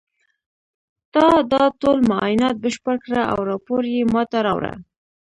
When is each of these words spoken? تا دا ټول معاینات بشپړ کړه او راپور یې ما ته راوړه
تا 1.13 1.27
دا 1.51 1.63
ټول 1.81 1.97
معاینات 2.09 2.55
بشپړ 2.63 2.95
کړه 3.05 3.21
او 3.31 3.39
راپور 3.51 3.81
یې 3.93 4.01
ما 4.13 4.23
ته 4.31 4.37
راوړه 4.47 4.73